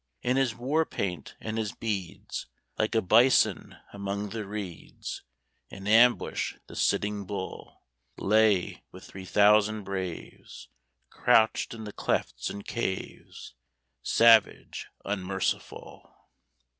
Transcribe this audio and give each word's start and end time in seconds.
In 0.23 0.35
his 0.35 0.55
war 0.55 0.83
paint 0.83 1.35
and 1.39 1.59
his 1.59 1.73
beads, 1.73 2.47
Like 2.75 2.95
a 2.95 3.03
bison 3.03 3.77
among 3.93 4.29
the 4.29 4.47
reeds, 4.47 5.21
In 5.69 5.85
ambush 5.87 6.55
the 6.65 6.75
Sitting 6.75 7.25
Bull 7.27 7.83
Lay 8.17 8.81
with 8.91 9.03
three 9.05 9.25
thousand 9.25 9.83
braves 9.83 10.69
Crouched 11.11 11.75
in 11.75 11.83
the 11.83 11.93
clefts 11.93 12.49
and 12.49 12.65
caves, 12.65 13.53
Savage, 14.01 14.87
unmerciful! 15.05 16.11